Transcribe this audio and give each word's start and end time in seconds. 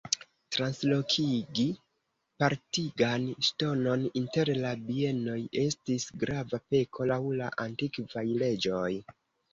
Translokigi 0.55 1.65
partigan 2.43 3.27
ŝtonon 3.49 4.07
inter 4.21 4.53
la 4.63 4.71
bienoj 4.87 5.37
estis 5.65 6.07
grava 6.25 6.61
peko 6.75 7.09
laŭ 7.13 7.23
la 7.43 7.51
antikvaj 7.67 8.29
leĝoj. 8.45 8.89